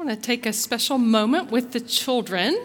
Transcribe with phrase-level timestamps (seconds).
[0.00, 2.56] I want to take a special moment with the children.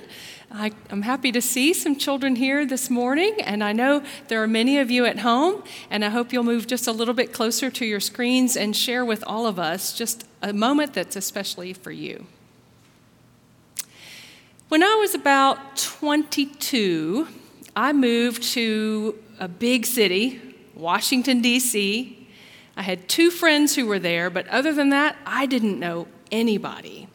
[0.52, 4.48] I, am happy to see some children here this morning, and I know there are
[4.48, 7.72] many of you at home, and I hope you'll move just a little bit closer
[7.72, 11.90] to your screens and share with all of us just a moment that's especially for
[11.90, 12.28] you.
[14.70, 17.28] When I was about 22,
[17.76, 20.40] I moved to a big city,
[20.76, 22.28] Washington, D.C.
[22.78, 27.08] I had two friends who were there, but other than that, I didn't know anybody.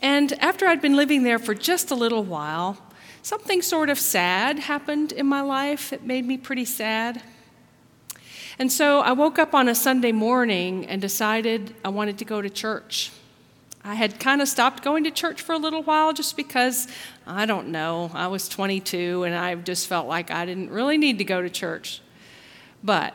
[0.00, 2.78] And after I'd been living there for just a little while,
[3.22, 5.92] something sort of sad happened in my life.
[5.92, 7.22] It made me pretty sad.
[8.58, 12.42] And so I woke up on a Sunday morning and decided I wanted to go
[12.42, 13.12] to church.
[13.84, 16.88] I had kind of stopped going to church for a little while just because,
[17.26, 21.18] I don't know, I was 22 and I just felt like I didn't really need
[21.18, 22.02] to go to church.
[22.82, 23.14] But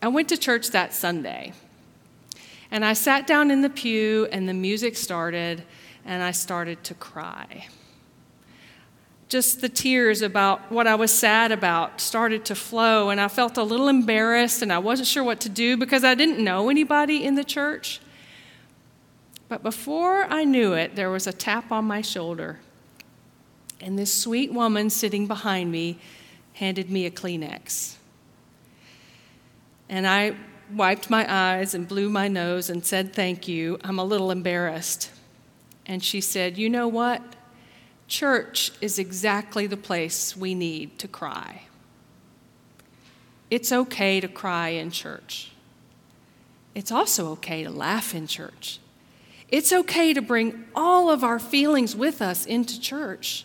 [0.00, 1.52] I went to church that Sunday.
[2.70, 5.64] And I sat down in the pew and the music started
[6.04, 7.66] and I started to cry.
[9.28, 13.56] Just the tears about what I was sad about started to flow, and I felt
[13.56, 17.24] a little embarrassed, and I wasn't sure what to do because I didn't know anybody
[17.24, 18.00] in the church.
[19.48, 22.60] But before I knew it, there was a tap on my shoulder,
[23.80, 25.98] and this sweet woman sitting behind me
[26.54, 27.96] handed me a Kleenex.
[29.88, 30.36] And I
[30.72, 33.78] wiped my eyes and blew my nose and said, Thank you.
[33.84, 35.10] I'm a little embarrassed.
[35.86, 37.22] And she said, You know what?
[38.08, 41.62] Church is exactly the place we need to cry.
[43.50, 45.52] It's okay to cry in church.
[46.74, 48.80] It's also okay to laugh in church.
[49.48, 53.44] It's okay to bring all of our feelings with us into church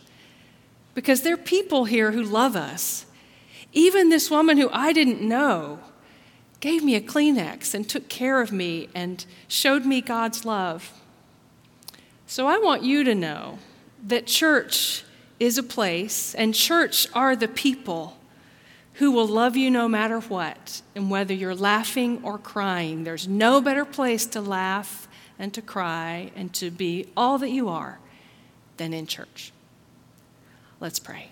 [0.93, 3.05] because there are people here who love us.
[3.73, 5.79] Even this woman who I didn't know
[6.59, 10.93] gave me a Kleenex and took care of me and showed me God's love.
[12.29, 13.57] So I want you to know
[14.05, 15.05] that church
[15.39, 18.17] is a place, and church are the people
[18.95, 23.05] who will love you no matter what, and whether you're laughing or crying.
[23.05, 25.07] There's no better place to laugh
[25.39, 27.99] and to cry and to be all that you are
[28.75, 29.53] than in church.
[30.81, 31.29] Let's pray.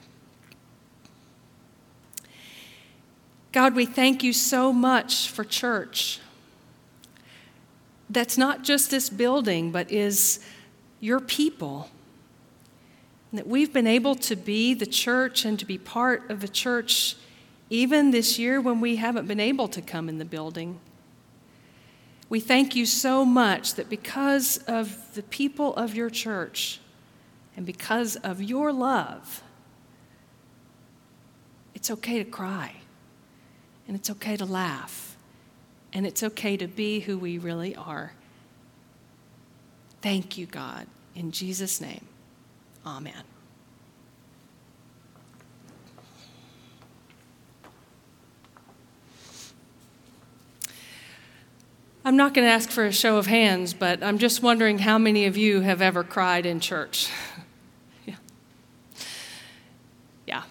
[3.52, 6.20] God, we thank you so much for church.
[8.09, 10.40] That's not just this building, but is
[11.00, 11.90] your people.
[13.32, 16.48] And that we've been able to be the church and to be part of the
[16.48, 17.16] church
[17.70, 20.80] even this year when we haven't been able to come in the building.
[22.30, 26.80] We thank you so much that because of the people of your church
[27.56, 29.44] and because of your love,
[31.74, 32.74] it's okay to cry
[33.88, 35.18] and it's okay to laugh
[35.94, 38.14] and it's okay to be who we really are.
[40.06, 40.86] Thank you, God.
[41.16, 42.06] In Jesus' name,
[42.86, 43.24] amen.
[52.06, 55.00] I'm not going to ask for a show of hands, but I'm just wondering how
[55.00, 57.10] many of you have ever cried in church.
[58.06, 58.18] yeah.
[60.28, 60.44] Yeah.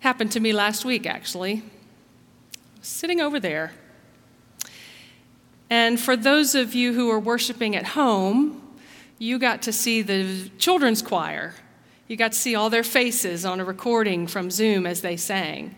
[0.00, 1.62] Happened to me last week, actually.
[2.80, 3.72] Sitting over there.
[5.72, 8.60] And for those of you who are worshiping at home,
[9.18, 11.54] you got to see the children's choir.
[12.08, 15.74] You got to see all their faces on a recording from Zoom as they sang.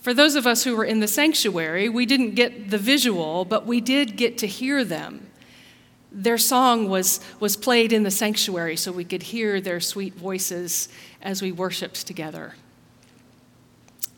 [0.00, 3.66] For those of us who were in the sanctuary, we didn't get the visual, but
[3.66, 5.30] we did get to hear them.
[6.10, 10.88] Their song was, was played in the sanctuary so we could hear their sweet voices
[11.22, 12.54] as we worshiped together.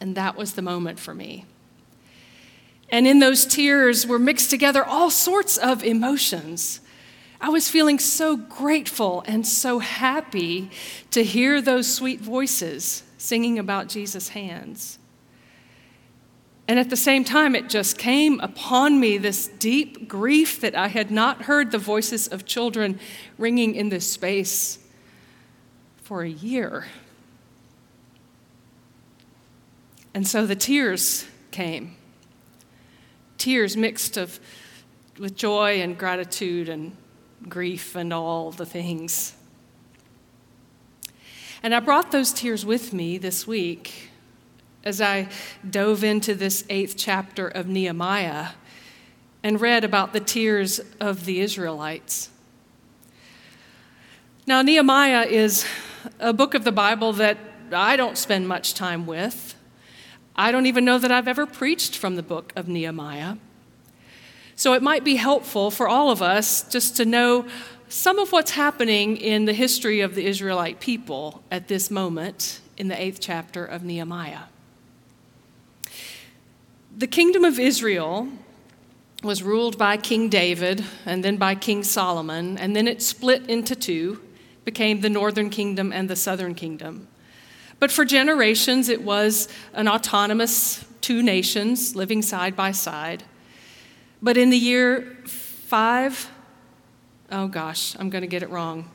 [0.00, 1.44] And that was the moment for me.
[2.92, 6.80] And in those tears were mixed together all sorts of emotions
[7.40, 10.70] I was feeling so grateful and so happy
[11.10, 14.98] to hear those sweet voices singing about Jesus' hands.
[16.68, 20.88] And at the same time, it just came upon me this deep grief that I
[20.88, 23.00] had not heard the voices of children
[23.38, 24.78] ringing in this space
[26.02, 26.86] for a year.
[30.12, 31.96] And so the tears came
[33.40, 34.38] tears mixed of,
[35.18, 36.96] with joy and gratitude and
[37.48, 39.34] grief and all the things.
[41.62, 44.10] And I brought those tears with me this week
[44.84, 45.28] as I
[45.68, 48.48] dove into this eighth chapter of Nehemiah
[49.42, 52.30] and read about the tears of the Israelites.
[54.46, 55.66] Now, Nehemiah is
[56.18, 57.38] a book of the Bible that
[57.72, 59.54] I don't spend much time with.
[60.36, 63.36] I don't even know that I've ever preached from the book of Nehemiah.
[64.56, 67.46] So it might be helpful for all of us just to know
[67.88, 72.88] some of what's happening in the history of the Israelite people at this moment in
[72.88, 74.42] the eighth chapter of Nehemiah.
[76.96, 78.28] The kingdom of Israel
[79.22, 83.74] was ruled by King David and then by King Solomon, and then it split into
[83.74, 84.20] two,
[84.64, 87.08] became the northern kingdom and the southern kingdom.
[87.80, 93.24] But for generations, it was an autonomous two nations living side by side.
[94.22, 96.30] But in the year five,
[97.32, 98.90] oh gosh, I'm going to get it wrong.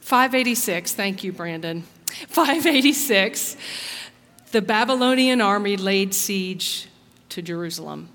[0.00, 1.82] 586, thank you, Brandon.
[2.28, 3.56] 586,
[4.50, 6.88] the Babylonian army laid siege
[7.28, 8.08] to Jerusalem.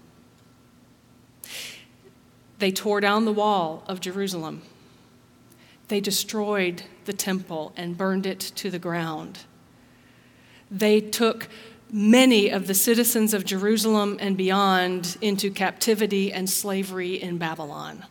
[2.60, 4.64] They tore down the wall of Jerusalem.
[5.88, 9.40] They destroyed the temple and burned it to the ground.
[10.70, 11.48] They took
[11.92, 18.06] many of the citizens of Jerusalem and beyond into captivity and slavery in Babylon.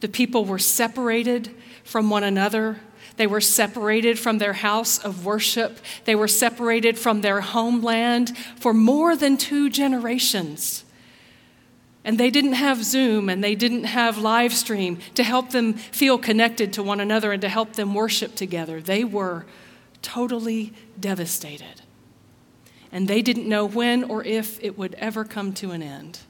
[0.00, 1.50] The people were separated
[1.84, 2.80] from one another.
[3.16, 5.78] They were separated from their house of worship.
[6.04, 10.84] They were separated from their homeland for more than two generations.
[12.04, 16.18] And they didn't have Zoom and they didn't have live stream to help them feel
[16.18, 18.80] connected to one another and to help them worship together.
[18.80, 19.44] They were
[20.02, 21.82] totally devastated
[22.92, 26.20] and they didn't know when or if it would ever come to an end.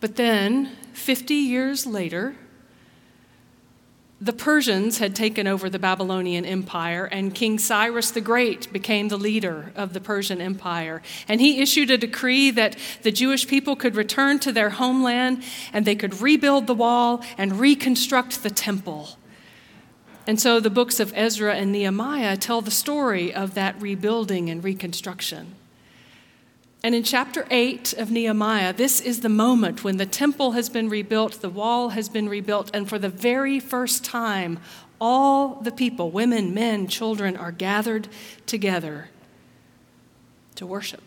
[0.00, 2.36] But then, 50 years later,
[4.20, 9.16] the Persians had taken over the Babylonian Empire, and King Cyrus the Great became the
[9.16, 11.02] leader of the Persian Empire.
[11.26, 15.42] And he issued a decree that the Jewish people could return to their homeland
[15.72, 19.18] and they could rebuild the wall and reconstruct the temple.
[20.26, 24.64] And so the books of Ezra and Nehemiah tell the story of that rebuilding and
[24.64, 25.54] reconstruction.
[26.82, 30.88] And in chapter 8 of Nehemiah, this is the moment when the temple has been
[30.88, 34.58] rebuilt, the wall has been rebuilt, and for the very first time,
[35.00, 38.08] all the people, women, men, children, are gathered
[38.46, 39.08] together
[40.56, 41.02] to worship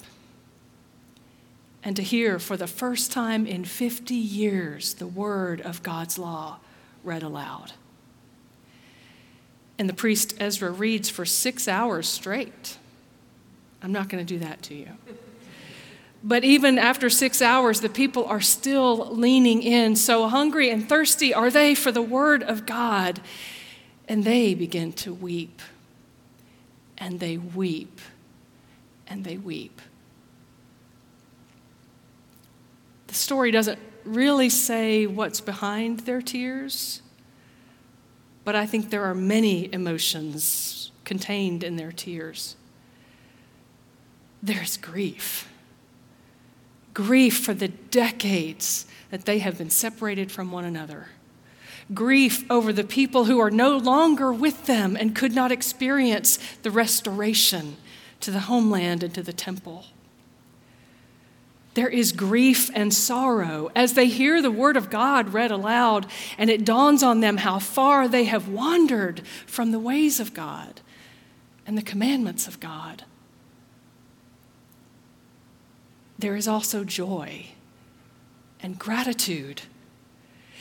[1.84, 6.58] and to hear for the first time in 50 years the word of God's law
[7.04, 7.74] read aloud.
[9.80, 12.78] And the priest Ezra reads for six hours straight.
[13.82, 14.90] I'm not going to do that to you.
[16.24, 19.96] But even after six hours, the people are still leaning in.
[19.96, 23.22] So hungry and thirsty are they for the word of God.
[24.08, 25.62] And they begin to weep.
[26.98, 28.02] And they weep.
[29.08, 29.80] And they weep.
[33.08, 37.02] The story doesn't really say what's behind their tears
[38.48, 42.56] but I think there are many emotions contained in their tears.
[44.42, 45.52] There's grief.
[46.94, 51.08] Grief for the decades that they have been separated from one another.
[51.94, 56.72] Grief over the people who are no longer with them and could not experience the
[56.72, 57.76] restoration
[58.22, 59.88] to the homeland and to the temple
[61.78, 66.50] there is grief and sorrow as they hear the Word of God read aloud, and
[66.50, 70.82] it dawns on them how far they have wandered from the ways of God
[71.68, 73.04] and the commandments of God.
[76.18, 77.46] There is also joy
[78.60, 79.62] and gratitude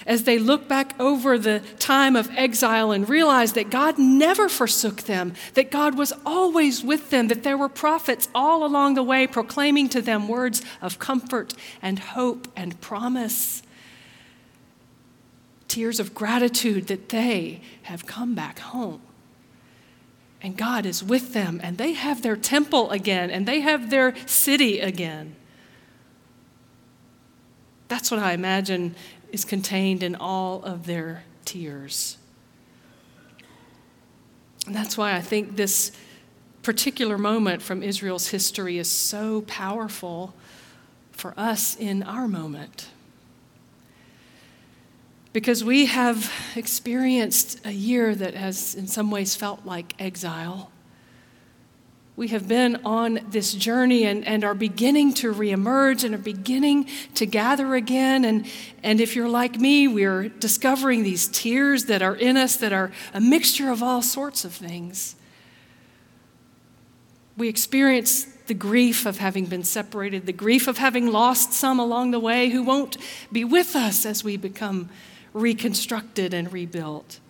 [0.04, 5.02] as they look back over the time of exile and realize that God never forsook
[5.02, 9.26] them, that God was always with them, that there were prophets all along the way
[9.26, 13.62] proclaiming to them words of comfort and hope and promise.
[15.68, 19.00] Tears of gratitude that they have come back home.
[20.42, 24.14] And God is with them, and they have their temple again, and they have their
[24.26, 25.34] city again.
[27.88, 28.94] That's what I imagine
[29.32, 32.16] is contained in all of their tears.
[34.66, 35.92] And that's why I think this
[36.62, 40.34] particular moment from Israel's history is so powerful
[41.12, 42.88] for us in our moment.
[45.32, 50.70] Because we have experienced a year that has, in some ways, felt like exile
[52.16, 56.88] we have been on this journey and, and are beginning to reemerge and are beginning
[57.14, 58.24] to gather again.
[58.24, 58.46] And,
[58.82, 62.90] and if you're like me, we're discovering these tears that are in us that are
[63.12, 65.14] a mixture of all sorts of things.
[67.36, 72.12] We experience the grief of having been separated, the grief of having lost some along
[72.12, 72.96] the way who won't
[73.30, 74.88] be with us as we become
[75.34, 77.20] reconstructed and rebuilt.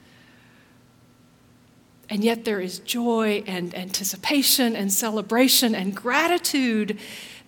[2.08, 6.98] And yet there is joy and anticipation and celebration and gratitude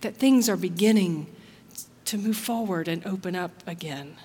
[0.01, 1.27] that things are beginning
[2.07, 4.17] to move forward and open up again.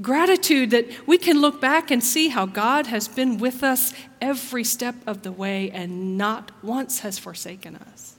[0.00, 4.64] Gratitude that we can look back and see how God has been with us every
[4.64, 8.16] step of the way and not once has forsaken us.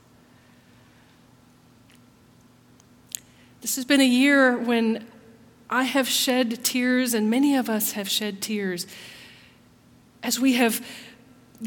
[3.61, 5.07] This has been a year when
[5.69, 8.87] I have shed tears, and many of us have shed tears
[10.23, 10.85] as we have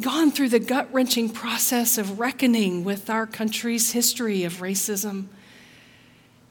[0.01, 5.27] gone through the gut wrenching process of reckoning with our country's history of racism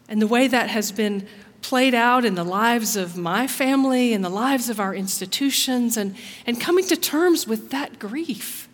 [0.07, 1.27] and the way that has been
[1.63, 6.15] played out in the lives of my family and the lives of our institutions, and,
[6.45, 8.67] and coming to terms with that grief.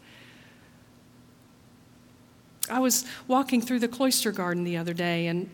[2.69, 5.49] I was walking through the cloister garden the other day and,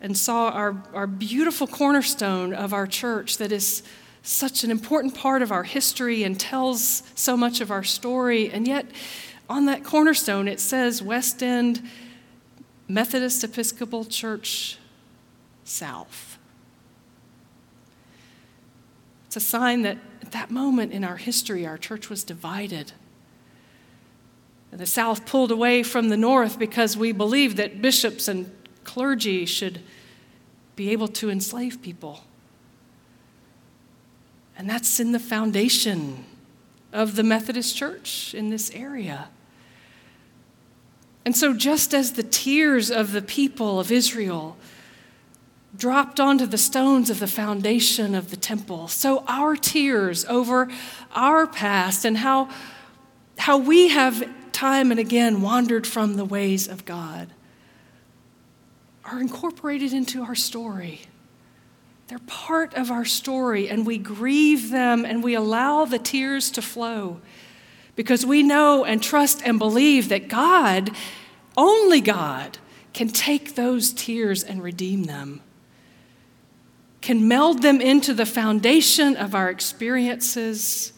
[0.00, 3.82] and saw our, our beautiful cornerstone of our church that is
[4.24, 8.50] such an important part of our history and tells so much of our story.
[8.50, 8.86] And yet,
[9.50, 11.82] on that cornerstone, it says West End
[12.88, 14.78] Methodist Episcopal Church
[15.64, 16.38] South.
[19.26, 22.92] It's a sign that at that moment in our history, our church was divided.
[24.72, 28.50] And the South pulled away from the North because we believed that bishops and
[28.84, 29.80] clergy should
[30.76, 32.20] be able to enslave people.
[34.56, 36.24] And that's in the foundation
[36.92, 39.28] of the Methodist Church in this area.
[41.24, 44.56] And so, just as the tears of the people of Israel
[45.76, 48.88] dropped onto the stones of the foundation of the temple.
[48.88, 50.68] So our tears over
[51.14, 52.48] our past and how,
[53.38, 57.30] how we have time and again wandered from the ways of God
[59.04, 61.02] are incorporated into our story.
[62.08, 66.62] They're part of our story, and we grieve them and we allow the tears to
[66.62, 67.20] flow
[67.96, 70.90] because we know and trust and believe that God,
[71.56, 72.58] only God,
[72.92, 75.40] can take those tears and redeem them
[77.04, 80.94] can meld them into the foundation of our experiences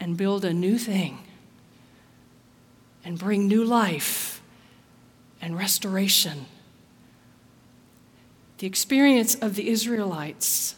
[0.00, 1.16] and build a new thing
[3.04, 4.42] and bring new life
[5.40, 6.44] and restoration.
[8.58, 10.76] The experience of the Israelites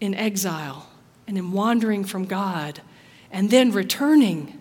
[0.00, 0.88] in exile
[1.26, 2.80] and in wandering from God
[3.30, 4.58] and then returning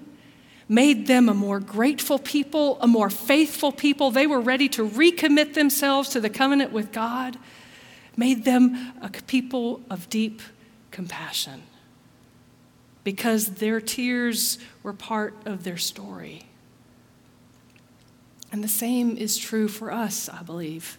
[0.67, 4.11] made them a more grateful people, a more faithful people.
[4.11, 7.37] They were ready to recommit themselves to the covenant with God,
[8.17, 10.41] made them a people of deep
[10.91, 11.63] compassion
[13.03, 16.47] because their tears were part of their story.
[18.51, 20.97] And the same is true for us, I believe.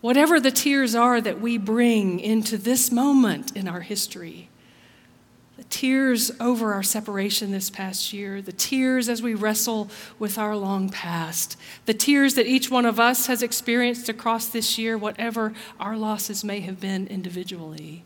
[0.00, 4.48] Whatever the tears are that we bring into this moment in our history,
[5.56, 10.54] the tears over our separation this past year, the tears as we wrestle with our
[10.54, 15.52] long past, the tears that each one of us has experienced across this year, whatever
[15.80, 18.04] our losses may have been individually.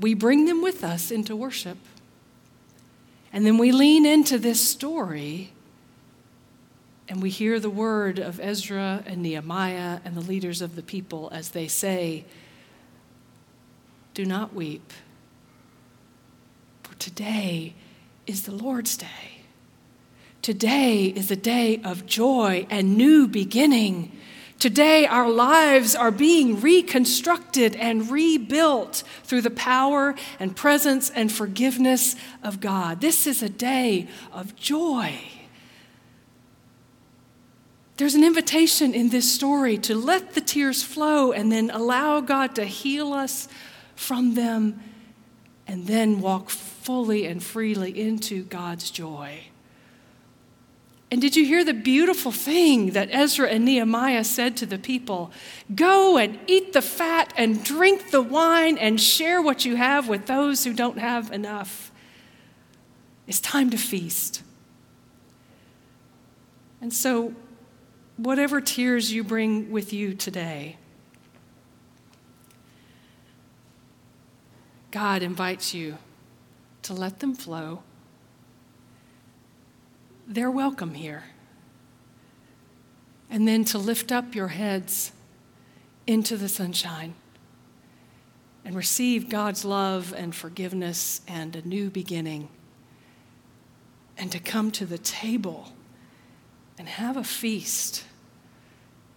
[0.00, 1.78] We bring them with us into worship.
[3.32, 5.52] And then we lean into this story
[7.10, 11.28] and we hear the word of Ezra and Nehemiah and the leaders of the people
[11.32, 12.24] as they say,
[14.14, 14.92] Do not weep
[16.84, 17.74] for today
[18.28, 19.42] is the Lord's day.
[20.40, 24.12] Today is a day of joy and new beginning.
[24.60, 32.14] Today, our lives are being reconstructed and rebuilt through the power and presence and forgiveness
[32.44, 33.00] of God.
[33.00, 35.18] This is a day of joy.
[38.00, 42.54] There's an invitation in this story to let the tears flow and then allow God
[42.54, 43.46] to heal us
[43.94, 44.80] from them
[45.66, 49.40] and then walk fully and freely into God's joy.
[51.10, 55.30] And did you hear the beautiful thing that Ezra and Nehemiah said to the people?
[55.74, 60.24] Go and eat the fat and drink the wine and share what you have with
[60.24, 61.92] those who don't have enough.
[63.26, 64.42] It's time to feast.
[66.80, 67.34] And so,
[68.20, 70.76] whatever tears you bring with you today,
[74.90, 75.96] God invites you
[76.82, 77.82] to let them flow.
[80.26, 81.24] They're welcome here.
[83.30, 85.12] And then to lift up your heads
[86.06, 87.14] into the sunshine
[88.64, 92.48] and receive God's love and forgiveness and a new beginning.
[94.18, 95.72] And to come to the table
[96.76, 98.04] and have a feast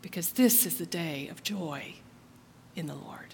[0.04, 1.96] because this is the day of joy
[2.76, 3.34] in the Lord.